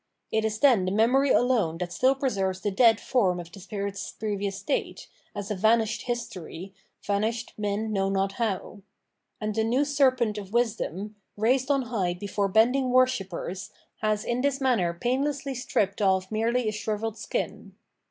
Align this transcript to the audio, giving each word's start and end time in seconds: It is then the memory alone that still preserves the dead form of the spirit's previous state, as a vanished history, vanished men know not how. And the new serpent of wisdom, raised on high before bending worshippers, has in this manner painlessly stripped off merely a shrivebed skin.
It 0.31 0.43
is 0.43 0.57
then 0.57 0.85
the 0.85 0.91
memory 0.91 1.29
alone 1.29 1.77
that 1.77 1.93
still 1.93 2.15
preserves 2.15 2.61
the 2.61 2.71
dead 2.71 2.99
form 2.99 3.39
of 3.39 3.51
the 3.51 3.59
spirit's 3.59 4.11
previous 4.13 4.57
state, 4.57 5.07
as 5.35 5.51
a 5.51 5.55
vanished 5.55 6.07
history, 6.07 6.73
vanished 7.05 7.53
men 7.55 7.93
know 7.93 8.09
not 8.09 8.31
how. 8.31 8.81
And 9.39 9.53
the 9.53 9.63
new 9.63 9.85
serpent 9.85 10.39
of 10.39 10.53
wisdom, 10.53 11.17
raised 11.37 11.69
on 11.69 11.83
high 11.83 12.15
before 12.15 12.47
bending 12.47 12.89
worshippers, 12.89 13.69
has 13.97 14.25
in 14.25 14.41
this 14.41 14.59
manner 14.59 14.91
painlessly 14.95 15.53
stripped 15.53 16.01
off 16.01 16.31
merely 16.31 16.67
a 16.67 16.71
shrivebed 16.71 17.15
skin. 17.17 17.75